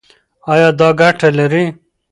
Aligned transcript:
ایا 0.51 0.69
دا 0.79 0.89
ګټه 0.99 1.29
لري؟ 1.37 1.65